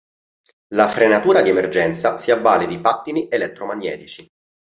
[0.73, 4.25] La frenatura di emergenza si avvale di pattini elettromagnetici.